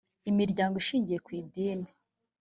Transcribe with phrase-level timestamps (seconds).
[0.29, 1.89] imiryango ishingiye ku idini